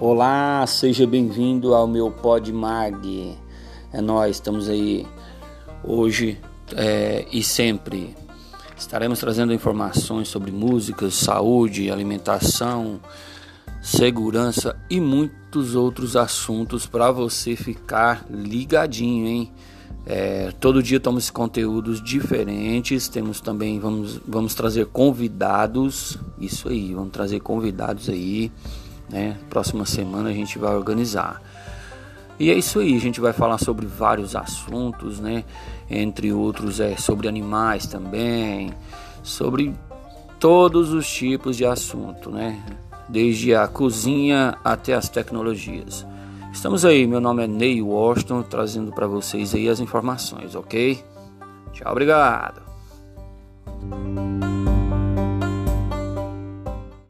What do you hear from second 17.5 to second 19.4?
ficar ligadinho,